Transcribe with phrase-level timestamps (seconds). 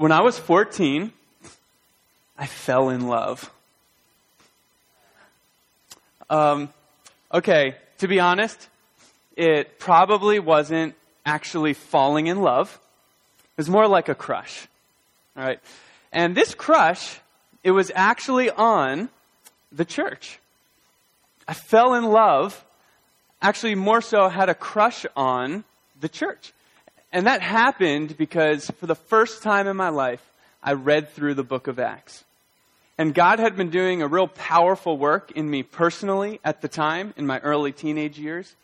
[0.00, 1.12] when I was 14,
[2.38, 3.52] I fell in love.
[6.30, 6.70] Um,
[7.30, 8.70] okay, to be honest,
[9.36, 10.94] it probably wasn't
[11.26, 12.80] actually falling in love.
[13.42, 14.66] It was more like a crush.
[15.36, 15.60] All right.
[16.12, 17.18] And this crush,
[17.62, 19.10] it was actually on
[19.70, 20.38] the church.
[21.46, 22.64] I fell in love,
[23.42, 25.64] actually more so had a crush on
[26.00, 26.54] the church.
[27.12, 30.22] And that happened because for the first time in my life,
[30.62, 32.24] I read through the book of Acts.
[32.98, 37.14] And God had been doing a real powerful work in me personally at the time,
[37.16, 38.54] in my early teenage years.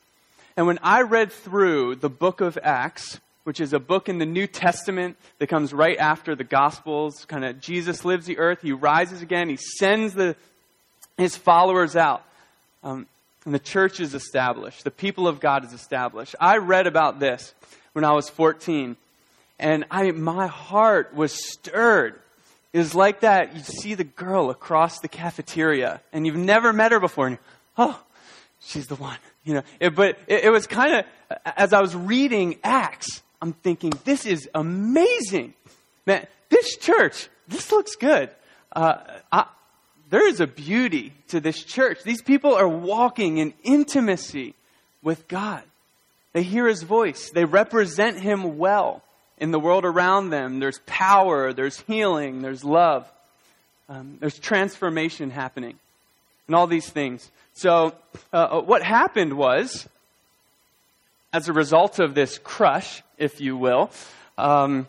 [0.57, 4.27] And when I read through the book of Acts, which is a book in the
[4.27, 8.73] New Testament that comes right after the Gospels, kind of Jesus lives the earth, he
[8.73, 10.37] rises again, he sends the,
[11.17, 12.25] his followers out.
[12.85, 13.07] Um,
[13.45, 14.85] and the church is established.
[14.85, 16.35] The people of God is established.
[16.41, 17.55] I read about this
[17.97, 18.95] when I was 14.
[19.59, 22.21] And I, my heart was stirred.
[22.75, 23.57] It was like that.
[23.57, 27.39] You see the girl across the cafeteria and you've never met her before and
[27.79, 27.99] oh,
[28.61, 29.17] she's the one.
[29.45, 33.55] You know, it, but it, it was kind of, as I was reading Acts, I'm
[33.55, 35.55] thinking, this is amazing.
[36.05, 38.29] Man, this church, this looks good.
[38.71, 38.99] Uh,
[39.33, 39.47] I,
[40.11, 42.03] there is a beauty to this church.
[42.03, 44.55] These people are walking in intimacy
[45.03, 45.63] with God.
[46.37, 47.31] They hear his voice.
[47.31, 49.03] They represent him well
[49.39, 50.61] in the world around them.
[50.61, 53.11] There's power, there's healing, there's love,
[53.89, 55.79] um, there's transformation happening,
[56.47, 57.31] and all these things.
[57.55, 57.95] So,
[58.35, 59.89] uh, uh, what happened was,
[61.33, 63.91] as a result of this crush, if you will,
[64.37, 64.89] um,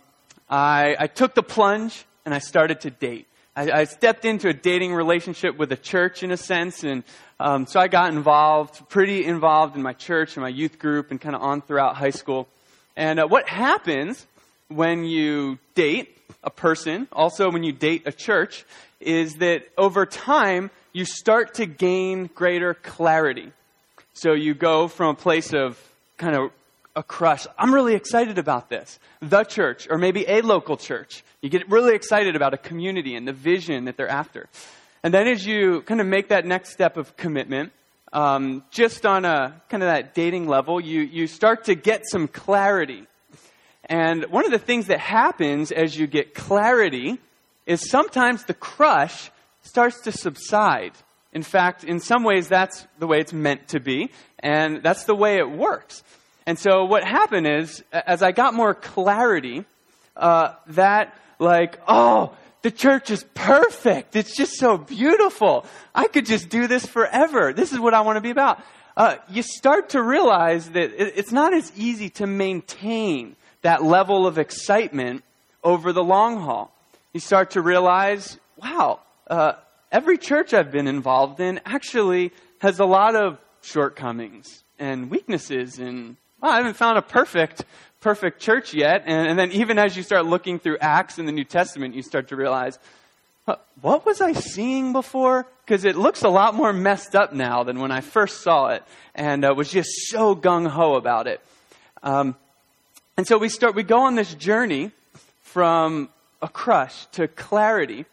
[0.49, 3.25] I, I, took the plunge and I started to date.
[3.57, 7.03] I, stepped into a dating relationship with a church in a sense, and
[7.39, 11.19] um, so I got involved, pretty involved in my church and my youth group and
[11.19, 12.47] kind of on throughout high school.
[12.95, 14.27] And uh, what happens
[14.67, 18.63] when you date a person, also when you date a church,
[18.99, 23.51] is that over time you start to gain greater clarity.
[24.13, 25.81] So you go from a place of
[26.17, 26.51] kind of
[26.97, 27.45] a crush.
[27.59, 28.99] I'm really excited about this.
[29.21, 31.23] The church, or maybe a local church.
[31.41, 34.49] You get really excited about a community and the vision that they're after.
[35.03, 37.71] And then as you kind of make that next step of commitment,
[38.11, 42.27] um, just on a kind of that dating level, you, you start to get some
[42.27, 43.05] clarity.
[43.85, 47.19] And one of the things that happens as you get clarity
[47.67, 49.29] is sometimes the crush
[49.61, 50.93] starts to subside.
[51.31, 54.09] In fact, in some ways, that's the way it's meant to be,
[54.39, 56.01] and that's the way it works.
[56.47, 59.65] And so what happened is, as I got more clarity,
[60.15, 64.15] uh, that like, oh, the church is perfect.
[64.15, 65.65] It's just so beautiful.
[65.93, 67.51] I could just do this forever.
[67.51, 68.63] This is what I want to be about.
[68.95, 74.37] Uh, you start to realize that it's not as easy to maintain that level of
[74.37, 75.25] excitement
[75.65, 76.73] over the long haul.
[77.13, 79.53] You start to realize, wow, uh,
[79.91, 86.15] every church I've been involved in actually has a lot of shortcomings and weaknesses and
[86.41, 87.63] well, I haven't found a perfect
[88.01, 89.03] perfect church yet.
[89.05, 92.01] And, and then even as you start looking through Acts in the New Testament, you
[92.01, 92.79] start to realize,
[93.81, 95.45] what was I seeing before?
[95.65, 98.83] Because it looks a lot more messed up now than when I first saw it
[99.15, 101.41] and uh, was just so gung ho about it.
[102.03, 102.35] Um,
[103.17, 104.91] and so we start, we go on this journey
[105.41, 106.09] from
[106.41, 108.05] a crush to clarity.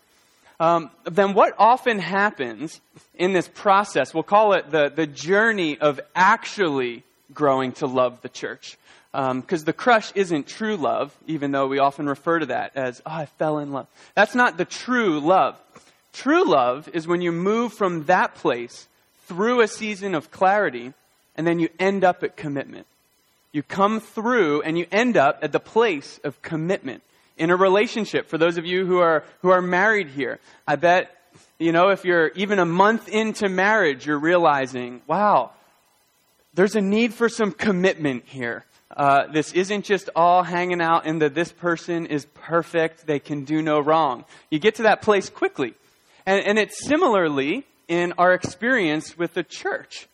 [0.59, 2.81] Um, then what often happens
[3.15, 8.28] in this process, we'll call it the, the journey of actually growing to love the
[8.28, 8.78] church
[9.15, 13.00] because um, the crush isn't true love, even though we often refer to that as,
[13.06, 13.87] oh, I fell in love.
[14.17, 15.56] That's not the true love.
[16.12, 18.89] True love is when you move from that place
[19.27, 20.94] through a season of clarity
[21.37, 22.87] and then you end up at commitment.
[23.53, 27.03] You come through and you end up at the place of commitment
[27.37, 28.28] in a relationship.
[28.28, 31.17] For those of you who are, who are married here, I bet,
[31.61, 35.53] you know, if you're even a month into marriage, you're realizing, wow,
[36.55, 38.65] there's a need for some commitment here.
[38.97, 43.45] Uh, this isn't just all hanging out in the this person is perfect, they can
[43.45, 44.25] do no wrong.
[44.51, 45.75] You get to that place quickly.
[46.27, 50.06] And, and it's similarly in our experience with the church.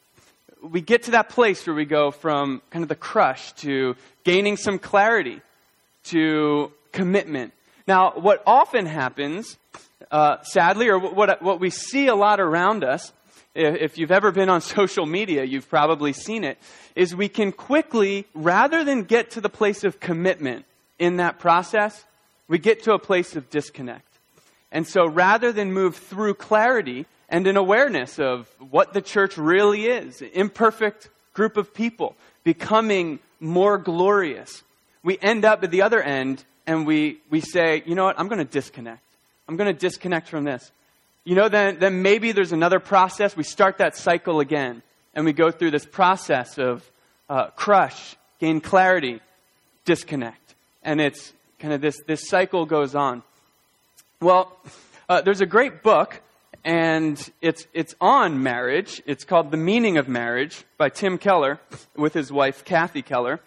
[0.62, 4.56] We get to that place where we go from kind of the crush to gaining
[4.56, 5.40] some clarity
[6.04, 7.52] to commitment.
[7.86, 9.58] Now, what often happens,
[10.10, 13.12] uh, sadly, or what, what we see a lot around us,
[13.54, 16.58] if you've ever been on social media, you've probably seen it,
[16.94, 20.64] is we can quickly, rather than get to the place of commitment
[20.98, 22.04] in that process,
[22.48, 24.06] we get to a place of disconnect.
[24.72, 29.86] And so rather than move through clarity and an awareness of what the church really
[29.86, 34.62] is, imperfect group of people becoming more glorious,
[35.02, 38.28] we end up at the other end and we, we say, you know what, I'm
[38.28, 39.02] going to disconnect.
[39.48, 40.70] I'm going to disconnect from this.
[41.30, 43.36] You know, then, then maybe there's another process.
[43.36, 44.82] We start that cycle again,
[45.14, 46.84] and we go through this process of
[47.28, 49.20] uh, crush, gain clarity,
[49.84, 50.56] disconnect.
[50.82, 53.22] And it's kind of this, this cycle goes on.
[54.20, 54.58] Well,
[55.08, 56.20] uh, there's a great book,
[56.64, 59.00] and it's, it's on marriage.
[59.06, 61.60] It's called The Meaning of Marriage by Tim Keller
[61.94, 63.38] with his wife, Kathy Keller.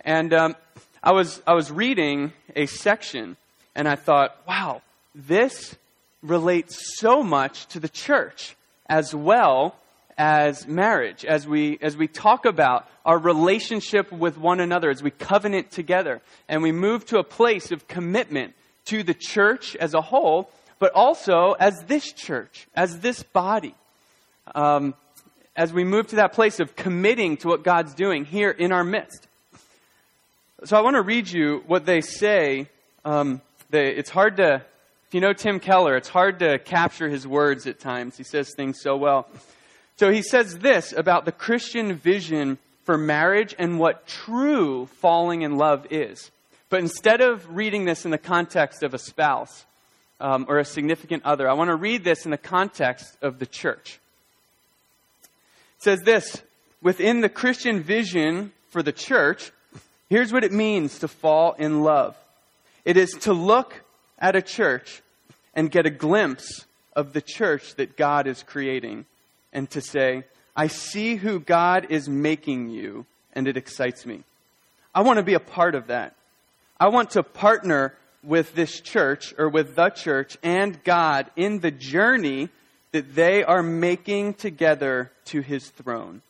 [0.00, 0.56] And um,
[1.02, 3.36] I, was, I was reading a section,
[3.74, 4.80] and I thought, wow,
[5.14, 5.76] this
[6.22, 8.56] relates so much to the church
[8.86, 9.76] as well
[10.16, 15.10] as marriage, as we, as we talk about our relationship with one another, as we
[15.10, 18.54] covenant together, and we move to a place of commitment
[18.86, 20.50] to the church as a whole,
[20.80, 23.74] but also as this church, as this body.
[24.54, 24.94] Um,
[25.54, 28.84] as we move to that place of committing to what God's doing here in our
[28.84, 29.26] midst.
[30.64, 32.68] So I want to read you what they say.
[33.04, 34.62] Um, they, it's hard to,
[35.08, 38.18] if you know Tim Keller, it's hard to capture his words at times.
[38.18, 39.26] He says things so well.
[39.96, 45.56] So he says this about the Christian vision for marriage and what true falling in
[45.56, 46.30] love is.
[46.68, 49.64] But instead of reading this in the context of a spouse
[50.20, 53.46] um, or a significant other, I want to read this in the context of the
[53.46, 53.98] church.
[55.78, 56.42] It says this
[56.82, 59.52] within the Christian vision for the church,
[60.10, 62.14] here's what it means to fall in love
[62.84, 63.84] it is to look
[64.18, 65.02] at a church
[65.54, 69.06] and get a glimpse of the church that God is creating
[69.52, 70.24] and to say,
[70.56, 74.24] I see who God is making you, and it excites me.
[74.94, 76.14] I want to be a part of that.
[76.80, 81.70] I want to partner with this church or with the church and God in the
[81.70, 82.48] journey
[82.92, 86.22] that they are making together to his throne.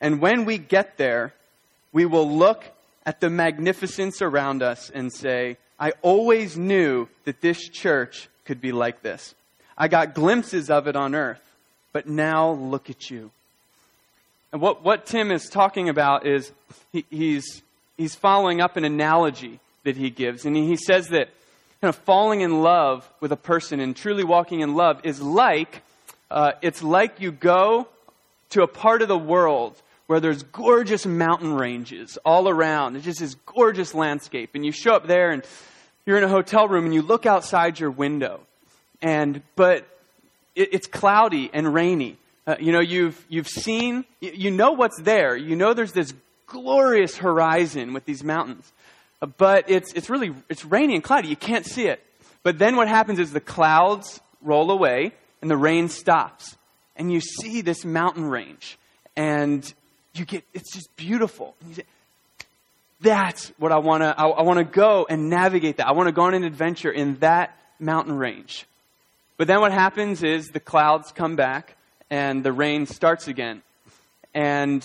[0.00, 1.32] And when we get there,
[1.92, 2.64] we will look
[3.06, 8.72] at the magnificence around us and say, I always knew that this church could be
[8.72, 9.34] like this.
[9.76, 11.40] I got glimpses of it on earth.
[11.94, 13.30] But now look at you.
[14.52, 16.50] And what, what Tim is talking about is
[16.92, 17.62] he, he's,
[17.96, 20.44] he's following up an analogy that he gives.
[20.44, 21.28] And he says that
[21.80, 25.82] kind of falling in love with a person and truly walking in love is like,
[26.30, 27.86] uh, it's like you go
[28.50, 32.96] to a part of the world where there's gorgeous mountain ranges all around.
[32.96, 34.50] It's just this gorgeous landscape.
[34.54, 35.44] And you show up there and
[36.04, 38.40] you're in a hotel room and you look outside your window.
[39.00, 39.86] And, but
[40.54, 42.18] it, it's cloudy and rainy.
[42.46, 45.34] Uh, you know, you've, you've seen, you know what's there.
[45.34, 46.12] You know there's this
[46.46, 48.70] glorious horizon with these mountains.
[49.22, 51.28] Uh, but it's, it's really, it's rainy and cloudy.
[51.28, 52.04] You can't see it.
[52.42, 56.56] But then what happens is the clouds roll away and the rain stops.
[56.96, 58.78] And you see this mountain range.
[59.16, 59.72] And
[60.14, 61.54] you get, it's just beautiful.
[61.72, 61.84] Say,
[63.00, 65.86] That's what I want to, I, I want to go and navigate that.
[65.86, 68.66] I want to go on an adventure in that mountain range.
[69.36, 71.76] But then what happens is the clouds come back
[72.10, 73.62] and the rain starts again.
[74.32, 74.82] And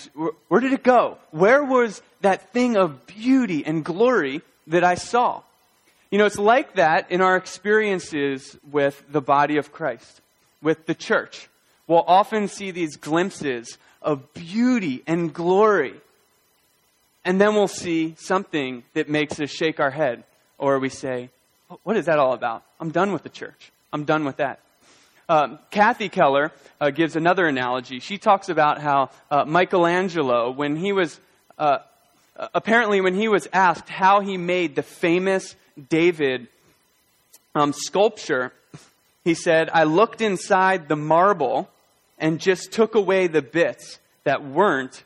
[0.47, 1.17] where did it go?
[1.31, 5.41] Where was that thing of beauty and glory that I saw?
[6.11, 10.21] You know, it's like that in our experiences with the body of Christ,
[10.61, 11.49] with the church.
[11.87, 15.95] We'll often see these glimpses of beauty and glory.
[17.25, 20.23] And then we'll see something that makes us shake our head,
[20.57, 21.29] or we say,
[21.83, 22.63] What is that all about?
[22.79, 23.71] I'm done with the church.
[23.91, 24.59] I'm done with that.
[25.27, 27.99] Uh, Kathy Keller uh, gives another analogy.
[27.99, 31.19] She talks about how uh, Michelangelo, when he was
[31.57, 31.79] uh,
[32.53, 35.55] apparently when he was asked how he made the famous
[35.89, 36.47] David
[37.53, 38.53] um, sculpture,
[39.23, 41.69] he said, "I looked inside the marble
[42.19, 45.03] and just took away the bits that weren't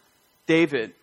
[0.48, 0.94] David."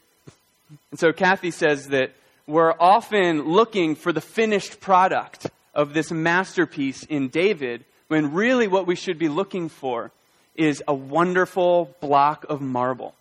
[0.90, 2.12] And so Kathy says that
[2.46, 8.86] we're often looking for the finished product of this masterpiece in David, when really what
[8.86, 10.10] we should be looking for
[10.56, 13.14] is a wonderful block of marble.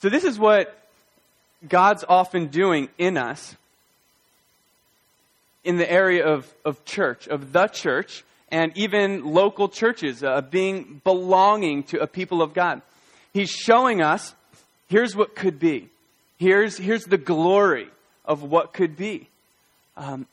[0.00, 0.76] So, this is what
[1.68, 3.54] God's often doing in us
[5.62, 11.00] in the area of, of church, of the church, and even local churches, uh, being
[11.02, 12.82] belonging to a people of God.
[13.32, 14.34] He's showing us
[14.88, 15.88] here's what could be.
[16.38, 17.88] Here's, here's the glory
[18.26, 19.28] of what could be.
[19.96, 20.26] Um,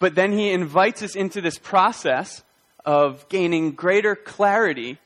[0.00, 2.42] but then he invites us into this process
[2.84, 4.98] of gaining greater clarity,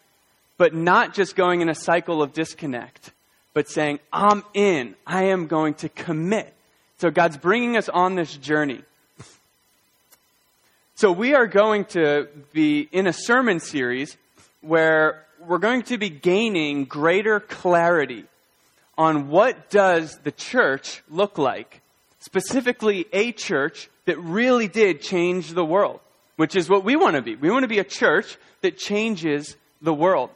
[0.56, 3.12] but not just going in a cycle of disconnect,
[3.52, 4.94] but saying, I'm in.
[5.06, 6.54] I am going to commit.
[6.96, 8.82] So God's bringing us on this journey.
[10.98, 14.16] So we are going to be in a sermon series
[14.62, 18.24] where we're going to be gaining greater clarity
[18.96, 21.82] on what does the church look like
[22.18, 26.00] specifically a church that really did change the world,
[26.34, 27.36] which is what we want to be.
[27.36, 30.30] We want to be a church that changes the world.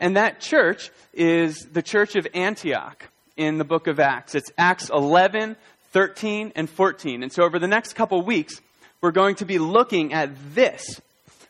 [0.00, 4.34] And that church is the church of Antioch in the book of Acts.
[4.34, 5.54] It's Acts 11,
[5.92, 7.22] 13, and 14.
[7.22, 8.60] And so over the next couple weeks,
[9.00, 11.00] we're going to be looking at this,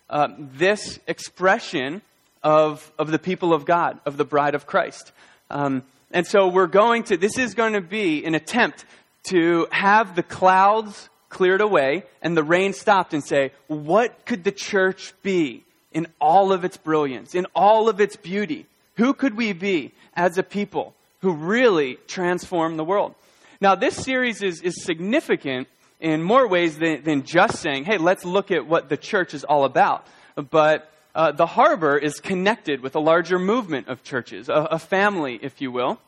[0.09, 2.03] uh, this expression
[2.43, 5.13] of, of the people of God, of the bride of Christ.
[5.51, 8.85] Um, and so we're going to, this is going to be an attempt
[9.25, 14.53] to have the clouds cleared away and the rain stopped and say, what could the
[14.53, 18.67] church be in all of its brilliance, in all of its beauty?
[18.97, 23.15] Who could we be as a people who really transform the world?
[23.61, 25.69] Now, this series is, is significant
[26.01, 29.45] in more ways than, than just saying, hey, let's look at what the church is
[29.45, 30.07] all about.
[30.35, 35.39] But uh, the harbor is connected with a larger movement of churches, a, a family,
[35.43, 35.99] if you will.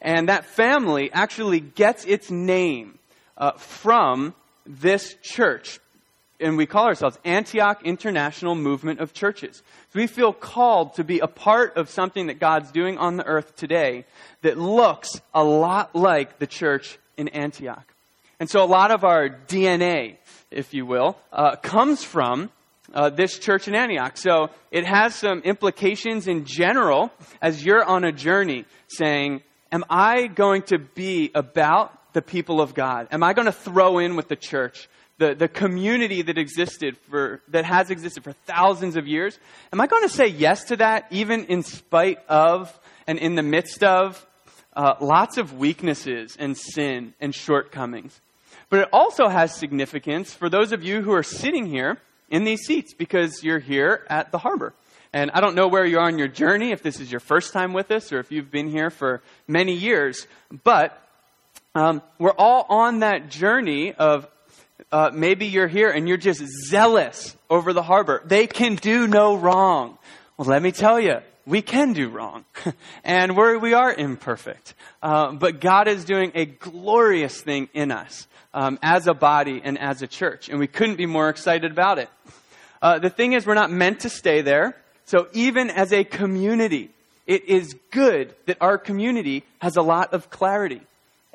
[0.00, 2.98] And that family actually gets its name
[3.36, 4.34] uh, from
[4.66, 5.80] this church.
[6.38, 9.62] And we call ourselves Antioch International Movement of Churches.
[9.92, 13.24] So we feel called to be a part of something that God's doing on the
[13.24, 14.04] earth today
[14.42, 17.95] that looks a lot like the church in Antioch.
[18.38, 20.18] And so a lot of our DNA,
[20.50, 22.50] if you will, uh, comes from
[22.92, 24.16] uh, this church in Antioch.
[24.16, 30.28] So it has some implications in general as you're on a journey saying, Am I
[30.28, 33.08] going to be about the people of God?
[33.10, 34.88] Am I going to throw in with the church?
[35.18, 39.38] The, the community that existed for, that has existed for thousands of years.
[39.72, 43.42] Am I going to say yes to that even in spite of and in the
[43.42, 44.24] midst of
[44.74, 48.20] uh, lots of weaknesses and sin and shortcomings?
[48.68, 52.62] But it also has significance for those of you who are sitting here in these
[52.62, 54.74] seats because you're here at the harbor.
[55.12, 57.52] And I don't know where you are on your journey, if this is your first
[57.52, 60.26] time with us or if you've been here for many years,
[60.64, 61.00] but
[61.74, 64.26] um, we're all on that journey of
[64.90, 68.22] uh, maybe you're here and you're just zealous over the harbor.
[68.24, 69.98] They can do no wrong.
[70.36, 72.44] Well, let me tell you, we can do wrong.
[73.04, 74.74] and we're, we are imperfect.
[75.02, 79.78] Uh, but God is doing a glorious thing in us um, as a body and
[79.78, 80.48] as a church.
[80.48, 82.10] And we couldn't be more excited about it.
[82.82, 84.76] Uh, the thing is, we're not meant to stay there.
[85.06, 86.90] So even as a community,
[87.26, 90.80] it is good that our community has a lot of clarity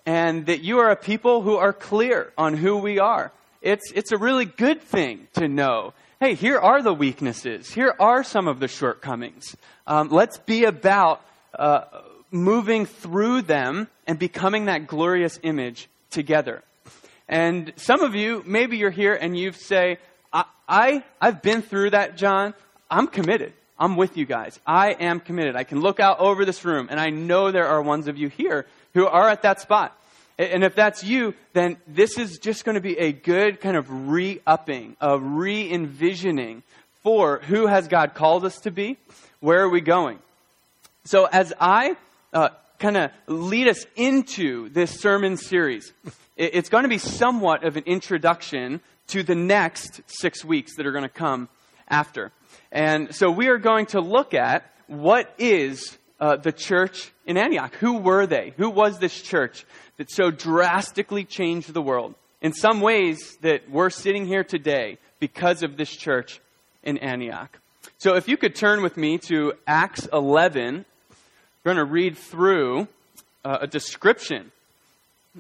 [0.06, 3.32] and that you are a people who are clear on who we are.
[3.62, 5.94] It's, it's a really good thing to know.
[6.21, 7.71] Hey, here are the weaknesses.
[7.71, 9.57] Here are some of the shortcomings.
[9.87, 11.25] Um, let's be about
[11.57, 11.85] uh,
[12.29, 16.61] moving through them and becoming that glorious image together.
[17.27, 19.97] And some of you, maybe you're here and you say,
[20.31, 22.53] I, I, I've been through that, John.
[22.87, 23.53] I'm committed.
[23.79, 24.59] I'm with you guys.
[24.63, 25.55] I am committed.
[25.55, 28.27] I can look out over this room and I know there are ones of you
[28.27, 29.99] here who are at that spot.
[30.38, 34.09] And if that's you, then this is just going to be a good kind of
[34.09, 36.63] re upping, a re envisioning
[37.03, 38.97] for who has God called us to be?
[39.39, 40.19] Where are we going?
[41.03, 41.95] So as I
[42.31, 45.93] uh, kind of lead us into this sermon series,
[46.38, 50.91] it's going to be somewhat of an introduction to the next six weeks that are
[50.91, 51.50] going to come
[51.88, 52.31] after.
[52.71, 57.73] And so we are going to look at what is uh, the church in Antioch.
[57.75, 58.53] Who were they?
[58.57, 59.65] Who was this church
[59.97, 62.13] that so drastically changed the world?
[62.41, 66.39] In some ways, that we're sitting here today because of this church
[66.83, 67.59] in Antioch.
[67.97, 70.85] So if you could turn with me to Acts 11,
[71.63, 72.87] we're going to read through
[73.43, 74.51] uh, a description,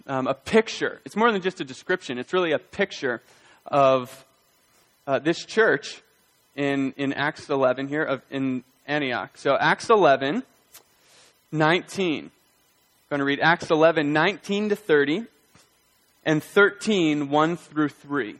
[0.07, 0.99] um, a picture.
[1.05, 3.21] It's more than just a description, it's really a picture
[3.65, 4.25] of
[5.05, 6.01] uh, this church
[6.55, 9.31] in, in Acts 11 here of, in Antioch.
[9.37, 10.43] So Acts 11,
[11.51, 12.25] 19.
[12.25, 12.31] I'm
[13.09, 15.25] going to read Acts 11, 19 to 30,
[16.25, 18.35] and 13, 1 through 3.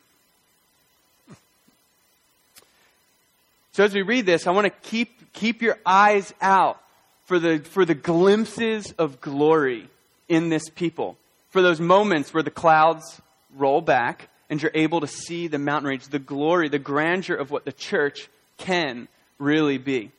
[3.74, 6.82] So as we read this, I want to keep, keep your eyes out
[7.26, 9.88] for the, for the glimpses of glory
[10.28, 11.18] in this people.
[11.52, 13.22] For those moments where the clouds
[13.56, 17.52] roll back and you're able to see the mountain range, the glory, the grandeur of
[17.52, 18.28] what the church
[18.58, 19.08] can
[19.40, 20.12] really be.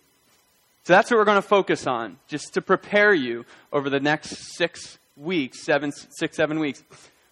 [0.84, 4.56] So that's what we're going to focus on, just to prepare you over the next
[4.56, 6.82] six weeks, seven, six, seven weeks.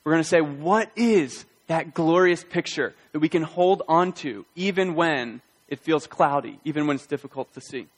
[0.04, 4.47] We're going to say, what is that glorious picture that we can hold on to
[4.54, 7.88] even when it feels cloudy, even when it's difficult to see?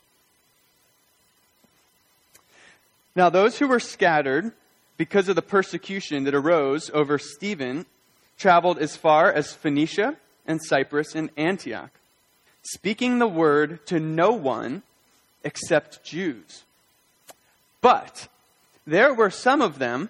[3.15, 4.53] Now, those who were scattered
[4.97, 7.85] because of the persecution that arose over Stephen
[8.37, 10.17] traveled as far as Phoenicia
[10.47, 11.91] and Cyprus and Antioch,
[12.63, 14.81] speaking the word to no one
[15.43, 16.63] except Jews.
[17.81, 18.27] But
[18.87, 20.09] there were some of them,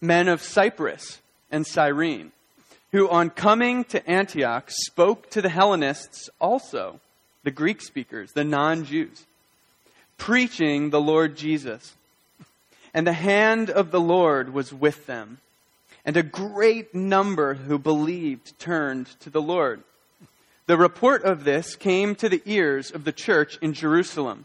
[0.00, 2.32] men of Cyprus and Cyrene,
[2.92, 7.00] who on coming to Antioch spoke to the Hellenists also,
[7.42, 9.26] the Greek speakers, the non Jews,
[10.18, 11.94] preaching the Lord Jesus.
[12.92, 15.38] And the hand of the Lord was with them,
[16.04, 19.82] and a great number who believed turned to the Lord.
[20.66, 24.44] The report of this came to the ears of the church in Jerusalem,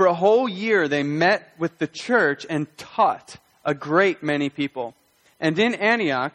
[0.00, 4.94] For a whole year they met with the church and taught a great many people.
[5.38, 6.32] And in Antioch,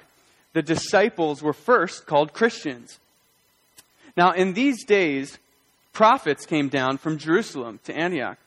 [0.53, 3.00] the disciples were first called Christians.
[4.15, 5.39] Now, in these days,
[5.93, 8.38] prophets came down from Jerusalem to Antioch.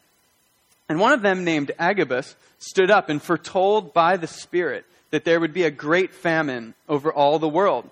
[0.88, 5.40] And one of them, named Agabus, stood up and foretold by the Spirit that there
[5.40, 7.90] would be a great famine over all the world.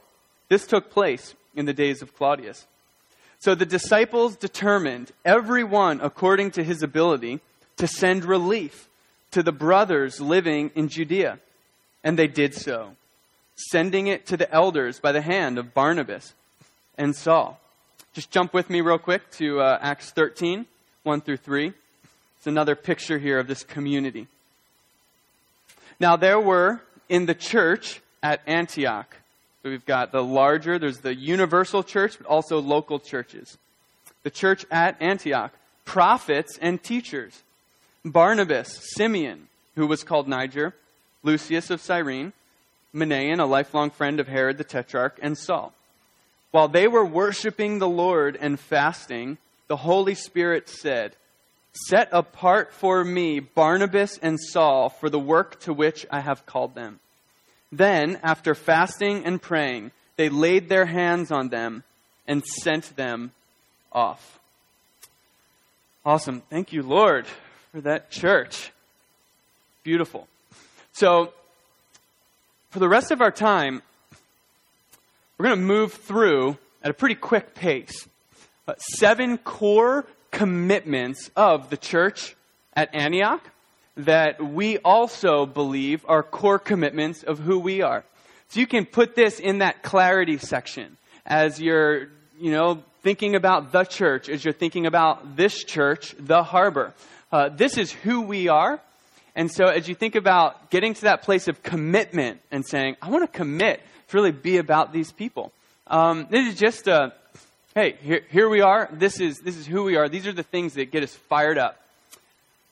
[0.48, 2.68] This took place in the days of Claudius.
[3.38, 7.40] So the disciples determined, every one according to his ability,
[7.76, 8.88] to send relief
[9.32, 11.38] to the brothers living in Judea.
[12.02, 12.96] And they did so,
[13.70, 16.34] sending it to the elders by the hand of Barnabas
[16.96, 17.60] and Saul.
[18.14, 20.66] Just jump with me real quick to uh, Acts 13,
[21.02, 21.72] 1 through 3.
[22.38, 24.26] It's another picture here of this community.
[26.00, 29.16] Now, there were in the church at Antioch
[29.66, 33.58] so we've got the larger, there's the universal church, but also local churches.
[34.22, 35.52] The church at Antioch,
[35.84, 37.42] prophets and teachers.
[38.04, 40.72] Barnabas, Simeon, who was called Niger,
[41.24, 42.32] Lucius of Cyrene,
[42.94, 45.72] Manaen, a lifelong friend of Herod the Tetrarch, and Saul.
[46.52, 51.16] While they were worshiping the Lord and fasting, the Holy Spirit said,
[51.88, 56.76] Set apart for me Barnabas and Saul for the work to which I have called
[56.76, 57.00] them.
[57.72, 61.82] Then, after fasting and praying, they laid their hands on them
[62.26, 63.32] and sent them
[63.92, 64.38] off.
[66.04, 66.42] Awesome.
[66.50, 67.26] Thank you, Lord,
[67.72, 68.72] for that church.
[69.82, 70.28] Beautiful.
[70.92, 71.32] So,
[72.70, 73.82] for the rest of our time,
[75.38, 78.08] we're going to move through at a pretty quick pace
[78.68, 82.36] uh, seven core commitments of the church
[82.74, 83.42] at Antioch
[83.96, 88.04] that we also believe are core commitments of who we are.
[88.48, 93.72] So you can put this in that clarity section as you're, you know, thinking about
[93.72, 96.92] the church, as you're thinking about this church, the harbor.
[97.32, 98.80] Uh, this is who we are.
[99.34, 103.10] And so as you think about getting to that place of commitment and saying, I
[103.10, 105.52] want to commit to really be about these people.
[105.86, 107.12] Um, this is just a,
[107.74, 108.88] hey, here, here we are.
[108.92, 110.08] This is, this is who we are.
[110.08, 111.80] These are the things that get us fired up.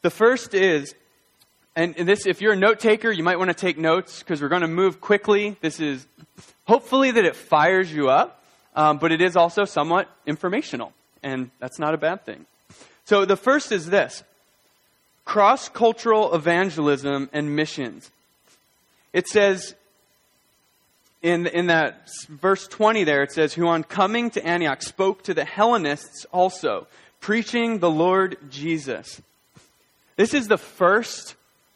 [0.02, 0.94] The first is
[1.76, 4.48] and this, if you're a note taker, you might want to take notes because we're
[4.48, 5.56] going to move quickly.
[5.60, 6.06] This is
[6.66, 8.44] hopefully that it fires you up,
[8.76, 12.46] um, but it is also somewhat informational, and that's not a bad thing.
[13.04, 14.22] So the first is this
[15.24, 18.10] cross cultural evangelism and missions.
[19.12, 19.74] It says
[21.22, 25.34] in, in that verse 20 there, it says, Who on coming to Antioch spoke to
[25.34, 26.86] the Hellenists also,
[27.20, 29.20] preaching the Lord Jesus.
[30.16, 31.34] This is the first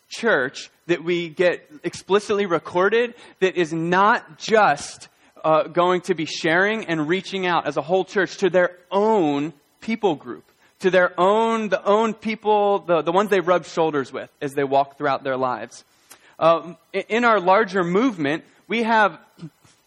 [0.08, 5.08] church that we get explicitly recorded that is not just
[5.44, 9.52] uh, going to be sharing and reaching out as a whole church to their own
[9.80, 10.44] people group,
[10.80, 14.64] to their own, the own people, the, the ones they rub shoulders with as they
[14.64, 15.84] walk throughout their lives.
[16.38, 19.18] Uh, in our larger movement, we have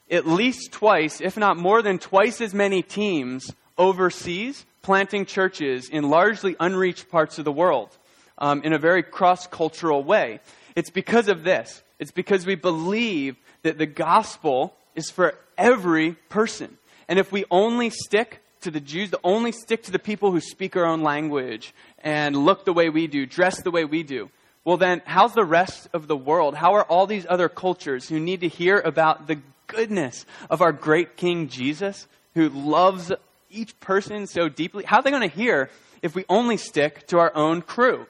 [0.10, 6.10] at least twice, if not more than twice as many teams overseas planting churches in
[6.10, 7.96] largely unreached parts of the world
[8.42, 10.42] um, in a very cross cultural way.
[10.76, 11.82] It's because of this.
[12.00, 16.78] It's because we believe that the gospel is for every person.
[17.08, 20.42] And if we only stick to the Jews, the only stick to the people who
[20.42, 24.30] speak our own language and look the way we do, dress the way we do,
[24.64, 26.54] well, then, how's the rest of the world?
[26.54, 30.72] How are all these other cultures who need to hear about the goodness of our
[30.72, 33.12] great King Jesus, who loves
[33.50, 34.84] each person so deeply?
[34.84, 35.72] How are they going to hear
[36.04, 38.06] if we only stick to our own crew?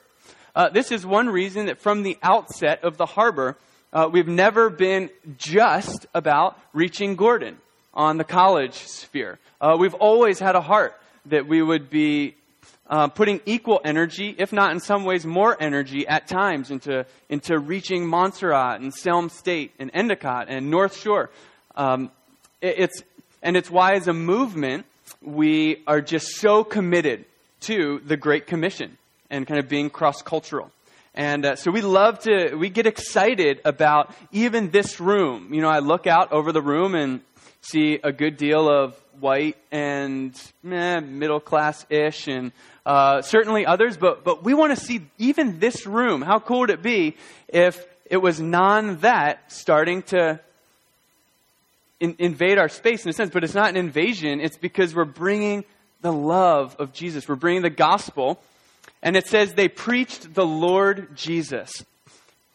[0.56, 3.58] Uh, this is one reason that from the outset of the harbor,
[3.94, 7.58] uh, we've never been just about reaching Gordon
[7.94, 9.40] on the college sphere.
[9.60, 10.94] Uh, we've always had a heart
[11.28, 12.36] that we would be
[12.90, 17.58] uh, putting equal energy, if not in some ways more energy at times, into, into
[17.58, 21.30] reaching Montserrat and Salem State and Endicott and North Shore.
[21.76, 22.12] Um,
[22.60, 23.04] it, it's,
[23.42, 24.86] and it's why, as a movement,
[25.22, 27.24] we are just so committed
[27.62, 28.98] to the Great Commission
[29.32, 30.70] and kind of being cross cultural.
[31.16, 35.54] And uh, so we love to, we get excited about even this room.
[35.54, 37.22] You know, I look out over the room and
[37.62, 40.34] see a good deal of white and
[40.70, 42.52] eh, middle class ish and
[42.86, 46.22] uh, certainly others, but, but we want to see even this room.
[46.22, 47.16] How cool would it be
[47.48, 50.40] if it was non that starting to
[52.00, 53.32] in, invade our space in a sense?
[53.32, 55.64] But it's not an invasion, it's because we're bringing
[56.02, 57.28] the love of Jesus.
[57.28, 58.42] We're bringing the gospel.
[59.04, 61.84] And it says they preached the Lord Jesus.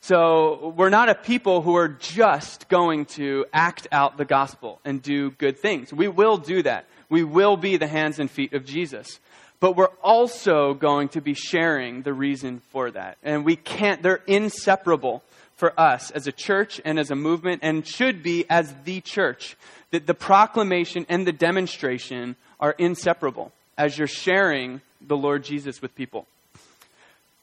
[0.00, 5.02] So we're not a people who are just going to act out the gospel and
[5.02, 5.92] do good things.
[5.92, 6.86] We will do that.
[7.08, 9.18] We will be the hands and feet of Jesus.
[9.58, 13.18] But we're also going to be sharing the reason for that.
[13.22, 15.24] And we can't, they're inseparable
[15.56, 19.56] for us as a church and as a movement and should be as the church.
[19.90, 25.94] That the proclamation and the demonstration are inseparable as you're sharing the Lord Jesus with
[25.94, 26.26] people.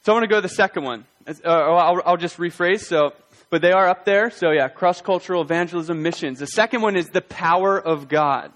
[0.04, 1.06] So I want to go to the second one.
[1.26, 2.82] Uh, I'll, I'll just rephrase.
[2.82, 3.14] So,
[3.50, 4.30] but they are up there.
[4.32, 6.40] So yeah, cross cultural evangelism missions.
[6.40, 8.52] The second one is the power of God.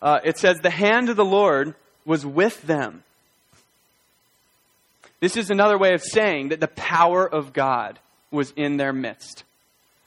[0.00, 1.74] Uh, it says the hand of the Lord
[2.06, 3.04] was with them.
[5.20, 7.98] This is another way of saying that the power of God
[8.30, 9.44] was in their midst.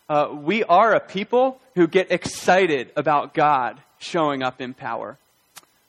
[0.09, 5.17] Uh, we are a people who get excited about God showing up in power.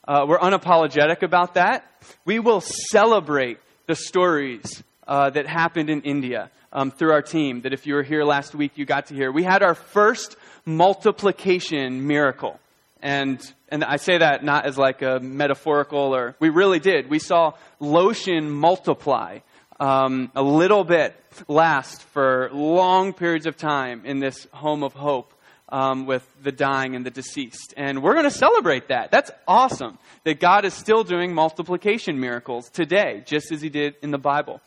[0.07, 1.91] Uh, we're unapologetic about that.
[2.27, 7.73] We will celebrate the stories uh, that happened in India um, through our team that
[7.73, 9.31] if you were here last week, you got to hear.
[9.33, 12.59] We had our first multiplication miracle.
[13.01, 17.09] And, and I say that not as like a metaphorical or, we really did.
[17.09, 19.41] We saw lotion multiply
[19.79, 21.15] um, a little bit
[21.49, 25.33] last for long periods of time in this home of hope
[25.69, 27.75] um, with the dying and the deceased.
[27.77, 29.11] And we're going to celebrate that.
[29.11, 34.11] That's awesome that God is still doing multiplication miracles today, just as He did in
[34.11, 34.61] the Bible.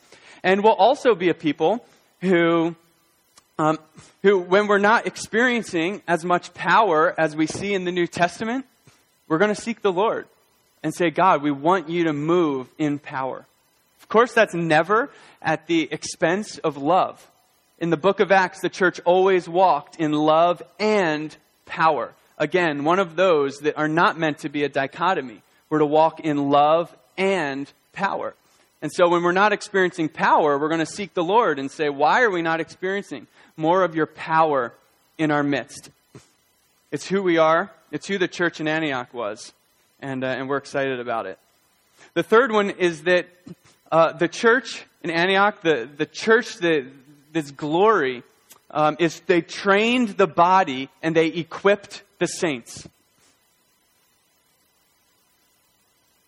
[0.44, 1.86] And we'll also be a people
[2.22, 2.76] who,
[3.58, 3.78] um,
[4.24, 8.66] who, when we're not experiencing as much power as we see in the New Testament,
[9.28, 10.28] we're going to seek the Lord
[10.84, 13.46] and say, God, we want you to move in power.
[14.02, 17.29] Of course, that's never at the expense of love.
[17.80, 22.13] In the book of Acts, the church always walked in love and power.
[22.38, 25.42] Again, one of those that are not meant to be a dichotomy.
[25.70, 28.36] We're to walk in love and power.
[28.82, 31.89] And so when we're not experiencing power, we're going to seek the Lord and say,
[31.89, 34.74] why are we not experiencing more of your power
[35.18, 35.89] in our midst?
[36.92, 37.72] It's who we are.
[37.92, 39.54] It's who the church in Antioch was.
[40.02, 41.39] And, uh, and we're excited about it.
[42.13, 43.28] The third one is that
[43.92, 46.86] uh, the church in Antioch, the, the church that,
[47.32, 48.24] this glory
[48.72, 52.86] um, is they trained the body and they equipped the saints.
[52.86, 52.92] It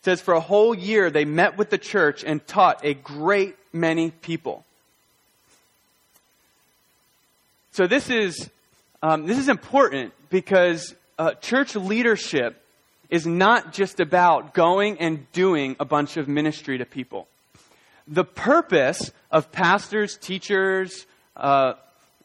[0.04, 4.12] says for a whole year they met with the church and taught a great many
[4.12, 4.66] people.
[7.74, 8.50] So this is
[9.04, 12.62] um, this is important because uh, church leadership
[13.10, 17.28] is not just about going and doing a bunch of ministry to people
[18.08, 21.74] the purpose of pastors, teachers, uh,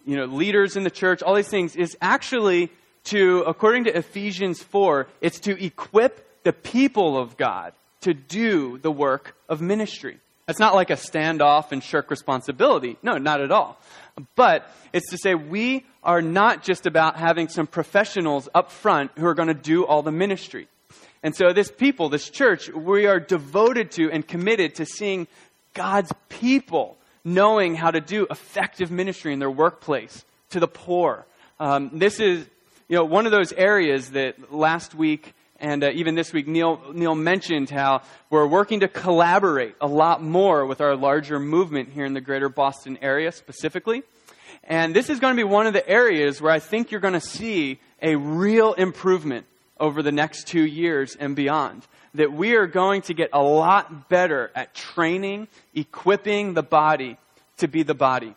[0.05, 2.71] you know, leaders in the church, all these things is actually
[3.05, 8.91] to, according to Ephesians 4, it's to equip the people of God to do the
[8.91, 10.19] work of ministry.
[10.47, 12.97] That's not like a standoff and shirk responsibility.
[13.03, 13.79] No, not at all.
[14.37, 19.27] But it's to say we are not just about having some professionals up front who
[19.27, 20.69] are going to do all the ministry.
[21.23, 25.27] And so this people, this church, we are devoted to and committed to seeing
[25.77, 31.27] God's people knowing how to do effective ministry in their workplace to the poor.
[31.61, 32.47] Um, this is,
[32.89, 36.81] you know, one of those areas that last week and uh, even this week, Neil,
[36.93, 42.05] Neil mentioned how we're working to collaborate a lot more with our larger movement here
[42.05, 44.03] in the greater Boston area specifically.
[44.65, 47.15] And this is going to be one of the areas where I think you're going
[47.15, 49.47] to see a real improvement
[49.79, 54.09] over the next two years and beyond that we are going to get a lot
[54.09, 57.19] better at training, equipping the body
[57.59, 58.35] to be the body.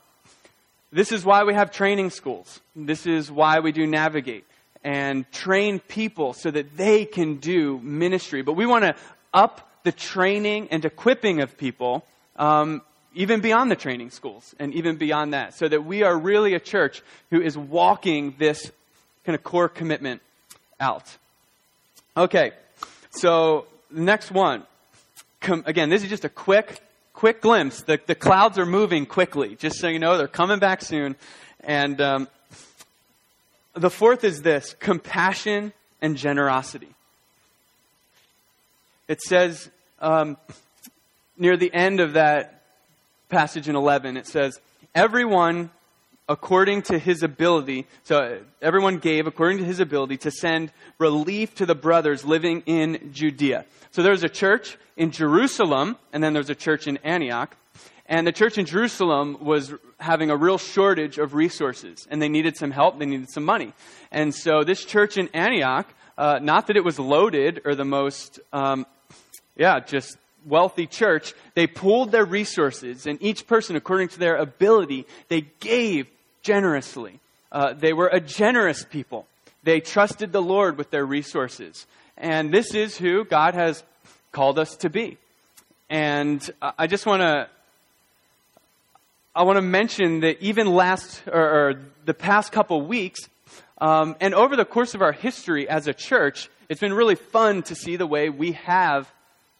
[0.92, 2.60] This is why we have training schools.
[2.76, 4.46] This is why we do navigate
[4.84, 8.42] and train people so that they can do ministry.
[8.42, 8.96] But we want to
[9.34, 12.06] up the training and equipping of people
[12.38, 12.82] um,
[13.14, 16.60] even beyond the training schools and even beyond that, so that we are really a
[16.60, 18.72] church who is walking this
[19.26, 20.22] kind of core commitment
[20.80, 21.18] out.
[22.18, 22.52] Okay,
[23.12, 24.64] so, the next one.
[25.42, 26.80] Com- again, this is just a quick,
[27.14, 27.82] quick glimpse.
[27.82, 31.16] The, the clouds are moving quickly, just so you know, they're coming back soon.
[31.62, 32.28] And um,
[33.74, 36.90] the fourth is this compassion and generosity.
[39.08, 39.70] It says
[40.00, 40.38] um,
[41.38, 42.62] near the end of that
[43.30, 44.60] passage in 11, it says,
[44.94, 45.70] Everyone
[46.30, 51.66] according to his ability, so everyone gave according to his ability to send relief to
[51.66, 53.66] the brothers living in Judea.
[53.92, 57.58] So there was a church in Jerusalem, and then there was a church in Antioch.
[58.06, 62.58] And the church in Jerusalem was having a real shortage of resources, and they needed
[62.58, 63.74] some help, they needed some money.
[64.12, 65.88] And so this church in Antioch,
[66.18, 68.86] uh, not that it was loaded or the most, um,
[69.56, 75.06] yeah, just wealthy church, they pooled their resources, and each person, according to their ability,
[75.28, 76.08] they gave
[76.42, 77.20] generously.
[77.52, 79.26] Uh, they were a generous people.
[79.64, 81.86] They trusted the Lord with their resources.
[82.18, 83.84] And this is who God has
[84.32, 85.18] called us to be.
[85.90, 86.48] And
[86.78, 87.50] I just want to
[89.36, 93.22] I want to mention that even last or, or the past couple weeks,
[93.78, 97.64] um, and over the course of our history as a church, it's been really fun
[97.64, 99.10] to see the way we have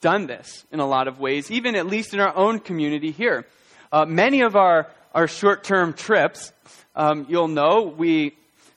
[0.02, 3.46] done this in a lot of ways, even at least in our own community here.
[3.92, 6.54] Uh, many of our, our short term trips,
[6.96, 8.34] um, you'll know, we,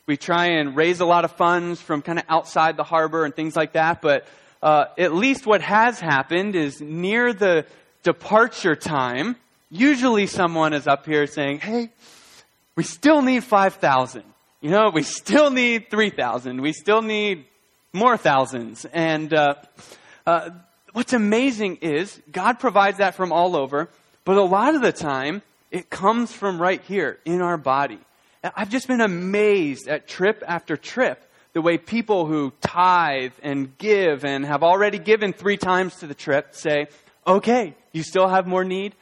[0.06, 3.34] we try and raise a lot of funds from kind of outside the harbor and
[3.34, 4.26] things like that, but
[4.62, 7.66] uh, at least what has happened is near the
[8.02, 9.36] departure time,
[9.70, 11.90] usually someone is up here saying, hey,
[12.76, 14.22] we still need 5,000.
[14.60, 16.60] You know, we still need 3,000.
[16.60, 17.44] We still need
[17.92, 18.84] more thousands.
[18.84, 19.54] And uh,
[20.26, 20.50] uh,
[20.92, 23.88] what's amazing is God provides that from all over,
[24.24, 25.42] but a lot of the time,
[25.72, 27.98] it comes from right here in our body.
[28.44, 34.24] I've just been amazed at trip after trip the way people who tithe and give
[34.24, 36.88] and have already given three times to the trip say,
[37.26, 38.94] okay, you still have more need?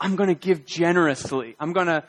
[0.00, 1.56] I'm going to give generously.
[1.60, 2.04] I'm going to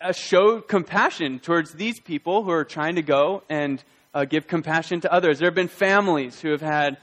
[0.00, 3.82] uh, show compassion towards these people who are trying to go and
[4.14, 5.40] uh, give compassion to others.
[5.40, 6.98] There have been families who have had,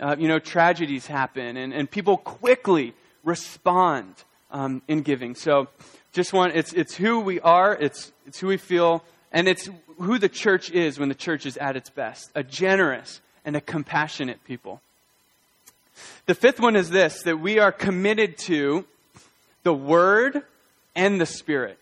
[0.00, 4.14] uh, you know, tragedies happen, and, and people quickly respond
[4.50, 5.34] um, in giving.
[5.34, 5.68] So,
[6.12, 7.74] just want it's it's who we are.
[7.74, 11.56] It's it's who we feel, and it's who the church is when the church is
[11.56, 12.30] at its best.
[12.34, 14.80] A generous and a compassionate people.
[16.26, 18.84] The fifth one is this: that we are committed to
[19.62, 20.42] the Word
[20.94, 21.78] and the Spirit.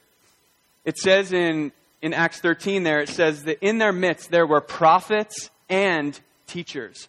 [0.84, 1.72] It says in,
[2.02, 7.08] in Acts 13 there, it says that in their midst there were prophets and teachers.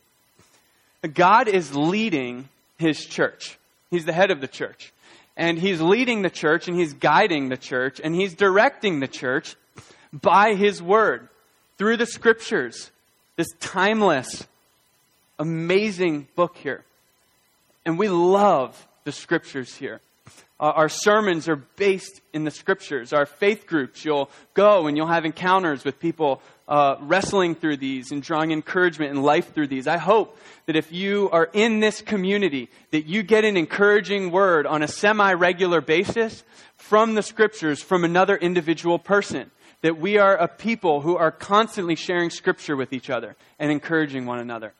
[1.13, 3.57] God is leading his church.
[3.91, 4.91] He's the head of the church.
[5.37, 9.55] And he's leading the church and he's guiding the church and he's directing the church
[10.13, 11.27] by his word
[11.77, 12.91] through the scriptures.
[13.35, 14.47] This timeless,
[15.37, 16.85] amazing book here.
[17.85, 19.99] And we love the scriptures here.
[20.57, 23.11] Uh, our sermons are based in the scriptures.
[23.11, 28.11] Our faith groups, you'll go and you'll have encounters with people uh, wrestling through these
[28.11, 29.85] and drawing encouragement and life through these.
[29.85, 34.65] I hope that if you are in this community, that you get an encouraging word
[34.65, 36.43] on a semi-regular basis
[36.77, 39.51] from the scriptures from another individual person.
[39.81, 44.25] That we are a people who are constantly sharing scripture with each other and encouraging
[44.25, 44.73] one another.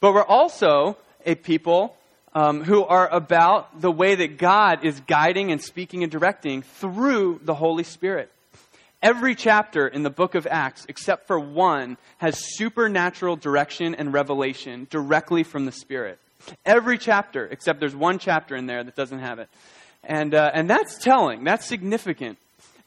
[0.00, 1.96] But we're also a people
[2.36, 7.40] um, who are about the way that God is guiding and speaking and directing through
[7.42, 8.30] the Holy Spirit.
[9.02, 14.86] Every chapter in the book of Acts, except for one, has supernatural direction and revelation
[14.90, 16.18] directly from the Spirit.
[16.66, 19.48] Every chapter, except there's one chapter in there that doesn't have it.
[20.04, 22.36] And, uh, and that's telling, that's significant,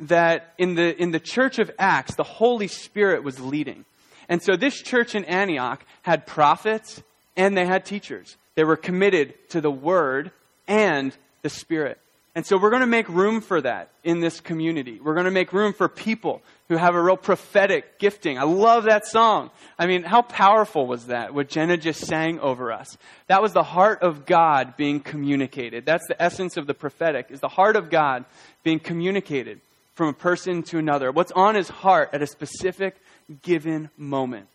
[0.02, 3.84] that in the, in the church of Acts, the Holy Spirit was leading.
[4.30, 7.02] And so this church in Antioch had prophets
[7.36, 8.38] and they had teachers.
[8.60, 10.32] They were committed to the Word
[10.68, 11.98] and the Spirit.
[12.36, 15.00] And so we're going to make room for that in this community.
[15.00, 18.38] We're going to make room for people who have a real prophetic gifting.
[18.38, 19.52] I love that song.
[19.78, 22.98] I mean, how powerful was that, what Jenna just sang over us?
[23.28, 25.86] That was the heart of God being communicated.
[25.86, 28.26] That's the essence of the prophetic, is the heart of God
[28.62, 29.62] being communicated
[29.96, 31.14] from a person to another.
[31.14, 32.98] What's on his heart at a specific
[33.42, 34.48] given moment.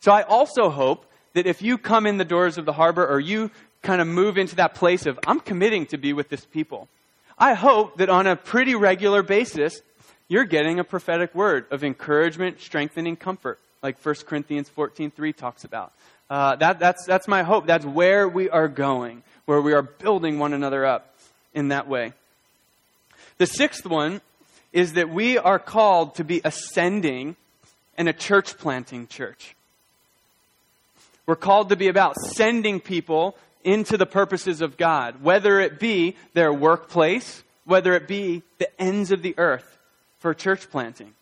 [0.00, 3.20] So I also hope that if you come in the doors of the harbor or
[3.20, 3.50] you
[3.82, 6.88] kind of move into that place of, I'm committing to be with this people,
[7.38, 9.82] I hope that on a pretty regular basis,
[10.28, 15.92] you're getting a prophetic word of encouragement, strengthening, comfort, like 1 Corinthians 14.3 talks about.
[16.30, 17.66] Uh, that, that's, that's my hope.
[17.66, 21.14] That's where we are going, where we are building one another up
[21.52, 22.12] in that way.
[23.38, 24.20] The sixth one
[24.72, 27.36] is that we are called to be ascending
[27.98, 29.54] and a church planting church.
[31.26, 36.16] We're called to be about sending people into the purposes of God, whether it be
[36.34, 39.78] their workplace, whether it be the ends of the earth
[40.18, 41.14] for church planting.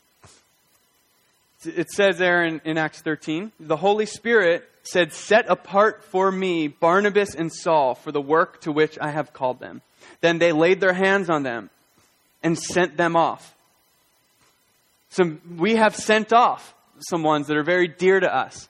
[1.64, 6.66] it says there in, in Acts 13, the Holy Spirit said, Set apart for me
[6.66, 9.82] Barnabas and Saul for the work to which I have called them.
[10.20, 11.70] Then they laid their hands on them
[12.42, 13.54] and sent them off.
[15.10, 16.74] So we have sent off
[17.10, 18.68] some ones that are very dear to us.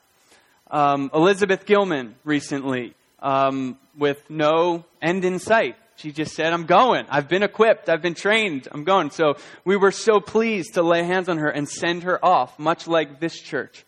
[0.72, 5.76] Um, Elizabeth Gilman recently, um, with no end in sight.
[5.96, 7.04] She just said, I'm going.
[7.10, 7.90] I've been equipped.
[7.90, 8.66] I've been trained.
[8.72, 9.10] I'm going.
[9.10, 12.88] So we were so pleased to lay hands on her and send her off, much
[12.88, 13.84] like this church.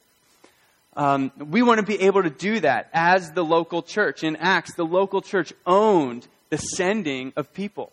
[0.96, 4.22] Um, we want to be able to do that as the local church.
[4.22, 7.90] In Acts, the local church owned the sending of people.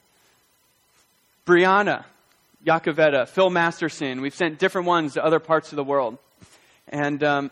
[1.47, 2.03] Brianna,
[2.67, 6.19] Yakoveta, Phil Masterson, we've sent different ones to other parts of the world.
[6.89, 7.51] And um,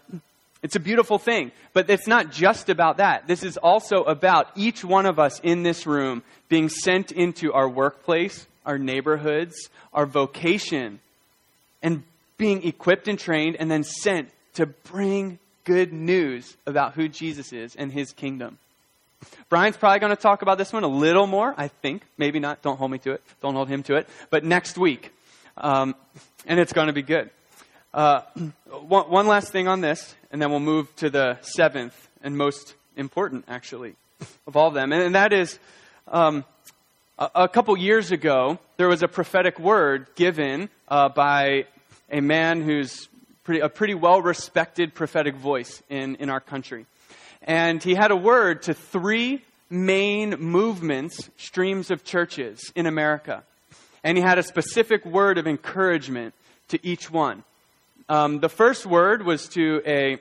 [0.62, 1.52] it's a beautiful thing.
[1.74, 3.28] But it's not just about that.
[3.28, 7.70] This is also about each one of us in this room being sent into our
[7.70, 11.00] workplace, our neighborhoods, our vocation,
[11.82, 12.04] and
[12.38, 17.76] being equipped and trained and then sent to bring good news about who Jesus is
[17.76, 18.58] and his kingdom.
[19.50, 22.04] Brian's probably going to talk about this one a little more, I think.
[22.18, 22.62] Maybe not.
[22.62, 23.22] Don't hold me to it.
[23.42, 24.08] Don't hold him to it.
[24.30, 25.14] But next week.
[25.58, 25.96] Um,
[26.46, 27.30] and it's going to be good.
[27.92, 28.22] Uh,
[28.88, 33.46] one, last thing on this, and then we'll move to the seventh and most important,
[33.48, 33.96] actually,
[34.46, 34.94] of all of them.
[34.94, 35.58] And, and that is
[36.08, 36.46] um,
[37.18, 41.66] a, a, couple years ago, there was a prophetic word given uh, by
[42.12, 43.08] a man who's
[43.44, 46.86] pretty, a pretty well respected prophetic voice in, in our country.
[47.42, 53.44] And he had a word to three main movements, streams of churches in America.
[54.04, 56.36] And he had a specific word of encouragement
[56.68, 57.44] to each one.
[58.10, 60.18] Um, the first word was to a,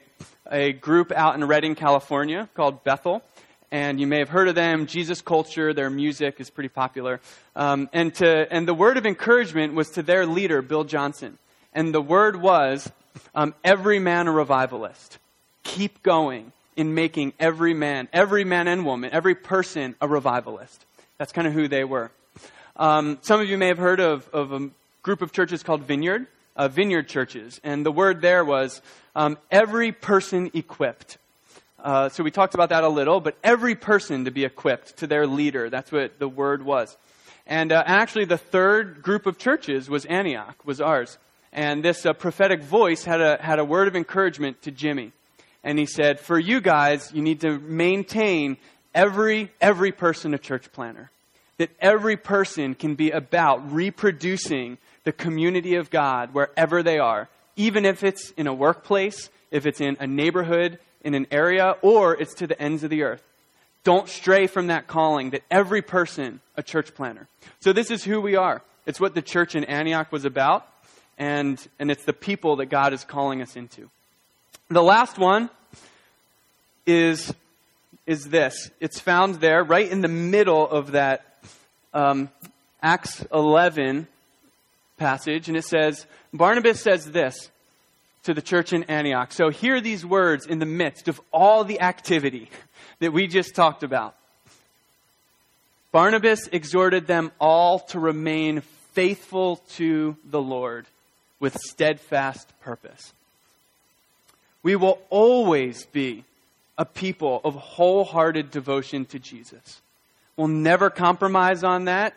[0.52, 3.22] a group out in Redding, California called Bethel.
[3.70, 7.18] And you may have heard of them, Jesus Culture, their music is pretty popular.
[7.56, 11.38] Um, and, to, and the word of encouragement was to their leader, Bill Johnson.
[11.72, 12.92] And the word was,
[13.34, 15.16] um, every man a revivalist.
[15.62, 20.84] Keep going in making every man, every man and woman, every person a revivalist.
[21.16, 22.10] That's kind of who they were.
[22.76, 24.68] Um, some of you may have heard of, of a
[25.02, 26.26] group of churches called Vineyard,
[26.58, 27.58] uh, Vineyard churches.
[27.64, 28.82] And the word there was
[29.16, 31.16] um, every person equipped.
[31.82, 35.06] Uh, so we talked about that a little, but every person to be equipped to
[35.06, 35.70] their leader.
[35.70, 36.94] That's what the word was.
[37.46, 41.16] And uh, actually, the third group of churches was Antioch, was ours.
[41.50, 45.12] And this uh, prophetic voice had a, had a word of encouragement to Jimmy
[45.64, 48.56] and he said, For you guys, you need to maintain
[48.94, 51.10] every, every person a church planner.
[51.58, 57.84] That every person can be about reproducing the community of God wherever they are, even
[57.84, 62.34] if it's in a workplace, if it's in a neighborhood, in an area, or it's
[62.34, 63.22] to the ends of the earth.
[63.84, 67.26] Don't stray from that calling that every person a church planner.
[67.60, 68.62] So this is who we are.
[68.86, 70.66] It's what the church in Antioch was about,
[71.16, 73.90] and, and it's the people that God is calling us into.
[74.68, 75.50] The last one
[76.86, 77.32] is,
[78.06, 78.70] is this.
[78.80, 81.24] It's found there, right in the middle of that
[81.94, 82.30] um,
[82.82, 84.06] Acts 11
[84.98, 87.50] passage, and it says, Barnabas says this
[88.24, 89.32] to the church in Antioch.
[89.32, 92.50] So hear these words in the midst of all the activity
[93.00, 94.14] that we just talked about.
[95.92, 98.60] Barnabas exhorted them all to remain
[98.92, 100.86] faithful to the Lord
[101.40, 103.12] with steadfast purpose.
[104.62, 106.24] We will always be
[106.76, 109.80] a people of wholehearted devotion to Jesus.
[110.36, 112.14] We'll never compromise on that.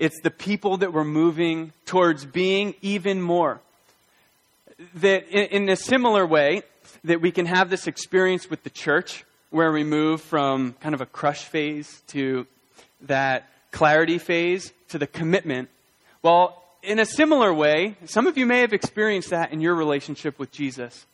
[0.00, 3.60] It's the people that we're moving towards being even more.
[4.94, 6.62] That in, a similar way,
[7.04, 11.02] that we can have this experience with the church where we move from kind of
[11.02, 12.46] a crush phase to
[13.02, 15.68] that clarity phase to the commitment.
[16.22, 20.38] Well, in a similar way, some of you may have experienced that in your relationship
[20.38, 21.04] with Jesus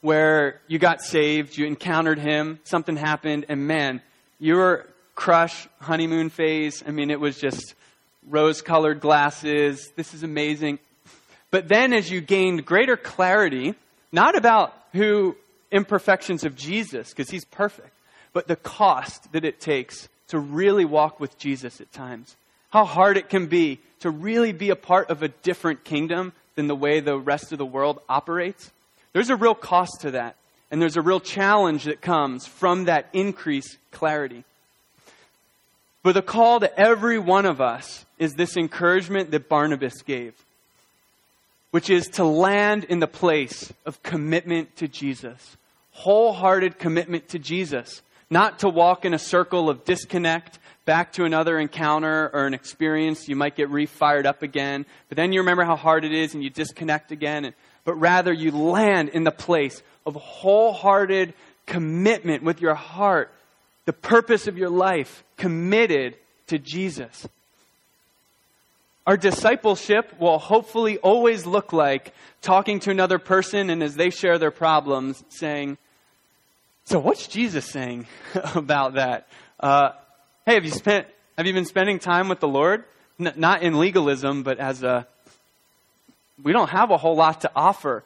[0.00, 4.02] where you got saved, you encountered him, something happened, and man,
[4.40, 7.74] your crush honeymoon phase, I mean, it was just
[8.30, 9.90] rose colored glasses.
[9.96, 10.78] This is amazing.
[11.50, 13.74] But then as you gained greater clarity,
[14.12, 15.36] not about who
[15.70, 17.90] imperfections of Jesus, because he's perfect,
[18.32, 22.36] but the cost that it takes to really walk with Jesus at times.
[22.70, 26.66] How hard it can be to really be a part of a different kingdom than
[26.66, 28.70] the way the rest of the world operates.
[29.12, 30.36] There's a real cost to that.
[30.70, 34.44] And there's a real challenge that comes from that increased clarity.
[36.02, 40.34] But the call to every one of us is this encouragement that Barnabas gave,
[41.70, 45.56] which is to land in the place of commitment to Jesus.
[45.92, 48.02] Wholehearted commitment to Jesus.
[48.30, 53.28] Not to walk in a circle of disconnect back to another encounter or an experience.
[53.28, 56.42] You might get refired up again, but then you remember how hard it is and
[56.42, 57.44] you disconnect again.
[57.44, 57.54] And
[57.84, 61.32] but rather you land in the place of wholehearted
[61.66, 63.32] commitment with your heart,
[63.86, 66.14] the purpose of your life, committed
[66.48, 67.26] to Jesus.
[69.08, 74.36] Our discipleship will hopefully always look like talking to another person and as they share
[74.36, 75.78] their problems, saying,
[76.84, 78.06] So, what's Jesus saying
[78.54, 79.26] about that?
[79.58, 79.92] Uh,
[80.44, 81.06] hey, have you spent,
[81.38, 82.84] have you been spending time with the Lord?
[83.18, 85.06] N- not in legalism, but as a,
[86.42, 88.04] we don't have a whole lot to offer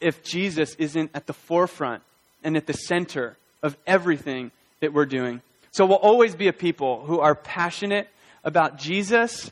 [0.00, 2.02] if Jesus isn't at the forefront
[2.42, 5.42] and at the center of everything that we're doing.
[5.72, 8.08] So we'll always be a people who are passionate
[8.44, 9.50] about Jesus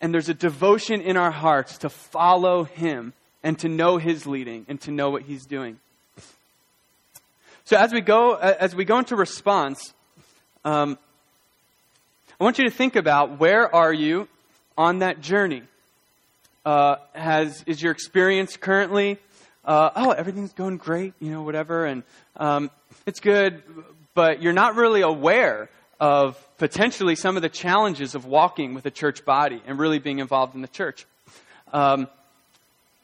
[0.00, 4.66] and there's a devotion in our hearts to follow him and to know his leading
[4.68, 5.78] and to know what he's doing.
[7.64, 9.92] So as we go, as we go into response,
[10.64, 10.98] um,
[12.40, 14.28] I want you to think about where are you
[14.76, 15.62] on that journey?
[16.64, 19.18] Uh, has is your experience currently?
[19.64, 22.02] Uh, oh, everything's going great, you know, whatever, and
[22.36, 22.70] um,
[23.04, 23.62] it's good,
[24.14, 25.68] but you're not really aware
[25.98, 30.18] of potentially some of the challenges of walking with a church body and really being
[30.18, 31.06] involved in the church.
[31.72, 32.08] Um,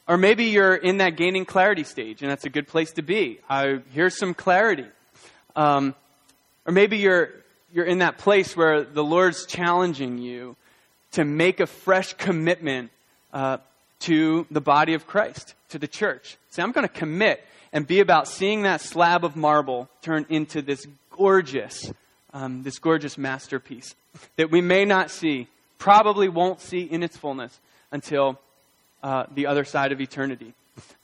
[0.08, 3.38] or maybe you're in that gaining clarity stage, and that's a good place to be.
[3.48, 4.86] I, here's some clarity.
[5.54, 5.94] Um,
[6.66, 7.30] or maybe you're,
[7.72, 10.56] you're in that place where the Lord's challenging you
[11.12, 12.90] to make a fresh commitment
[13.32, 13.58] uh,
[14.00, 16.36] to the body of Christ, to the church.
[16.50, 20.62] Say, I'm going to commit and be about seeing that slab of marble turn into
[20.62, 21.92] this gorgeous
[22.32, 23.94] um, this gorgeous masterpiece
[24.36, 27.58] that we may not see, probably won't see in its fullness
[27.90, 28.38] until
[29.02, 30.54] uh, the other side of eternity,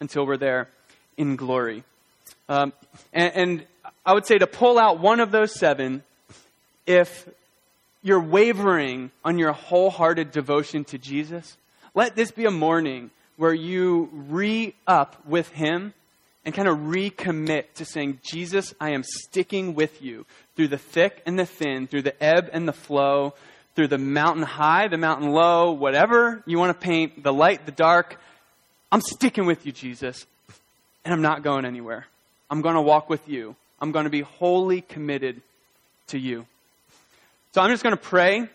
[0.01, 0.69] until we're there
[1.17, 1.85] in glory.
[2.49, 2.73] Um,
[3.13, 3.67] and, and
[4.07, 6.03] I would say to pull out one of those seven,
[6.87, 7.29] if
[8.03, 11.57] you're wavering on your wholehearted devotion to Jesus,
[11.95, 15.93] let this be a morning where you re up with Him
[16.45, 20.25] and kind of recommit to saying, Jesus, I am sticking with you
[20.59, 23.33] through the thick and the thin, through the ebb and the flow,
[23.77, 27.71] through the mountain high, the mountain low, whatever you want to paint, the light, the
[27.71, 28.19] dark.
[28.91, 30.27] I'm sticking with you, Jesus,
[31.05, 32.09] and I'm not going anywhere.
[32.51, 33.55] I'm going to walk with you.
[33.81, 35.43] I'm going to be wholly committed
[36.09, 36.45] to you.
[37.53, 38.49] So I'm just going to pray,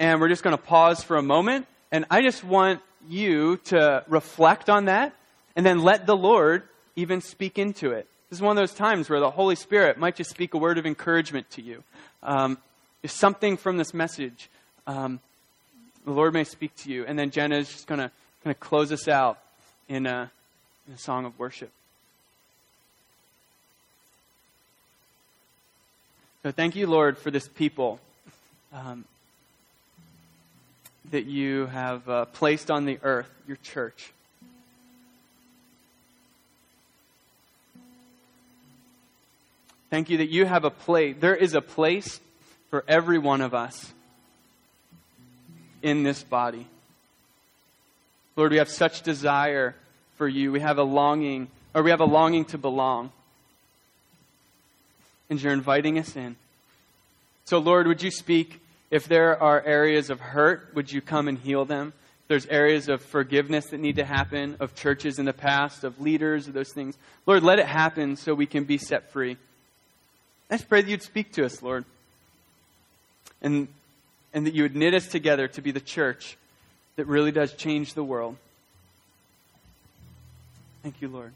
[0.00, 4.02] and we're just going to pause for a moment, and I just want you to
[4.08, 5.14] reflect on that,
[5.54, 6.64] and then let the Lord
[6.96, 8.08] even speak into it.
[8.34, 10.76] This is one of those times where the Holy Spirit might just speak a word
[10.76, 11.84] of encouragement to you.
[12.20, 12.58] Um,
[13.04, 14.50] if something from this message,
[14.88, 15.20] um,
[16.04, 17.04] the Lord may speak to you.
[17.06, 18.10] And then Jenna is just going to
[18.42, 19.38] kind of close us out
[19.88, 20.32] in a,
[20.88, 21.70] in a song of worship.
[26.42, 28.00] So thank you, Lord, for this people
[28.72, 29.04] um,
[31.12, 34.12] that you have uh, placed on the earth, your church.
[39.94, 41.14] Thank you that you have a place.
[41.20, 42.18] There is a place
[42.68, 43.92] for every one of us
[45.82, 46.66] in this body.
[48.34, 49.76] Lord, we have such desire
[50.16, 50.50] for you.
[50.50, 53.12] We have a longing, or we have a longing to belong.
[55.30, 56.34] And you're inviting us in.
[57.44, 58.60] So, Lord, would you speak?
[58.90, 61.92] If there are areas of hurt, would you come and heal them?
[62.22, 66.00] If there's areas of forgiveness that need to happen, of churches in the past, of
[66.00, 66.98] leaders, of those things.
[67.26, 69.36] Lord, let it happen so we can be set free.
[70.50, 71.84] I just pray that you'd speak to us, Lord.
[73.42, 73.68] And,
[74.32, 76.36] and that you would knit us together to be the church
[76.96, 78.36] that really does change the world.
[80.82, 81.32] Thank you, Lord.